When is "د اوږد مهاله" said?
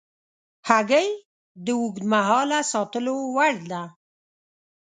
1.65-2.59